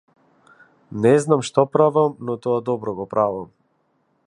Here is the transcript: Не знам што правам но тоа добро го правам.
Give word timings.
Не 1.03 1.11
знам 1.25 1.43
што 1.51 1.65
правам 1.77 2.17
но 2.29 2.39
тоа 2.47 2.65
добро 2.73 2.95
го 3.01 3.09
правам. 3.15 3.49